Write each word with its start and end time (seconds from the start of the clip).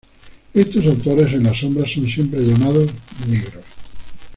Estos 0.55 0.83
autores 0.87 1.31
en 1.31 1.43
la 1.43 1.53
sombra 1.53 1.87
son 1.87 2.07
siempre 2.09 2.39
llamados 2.43 2.89
"negros". 3.27 3.63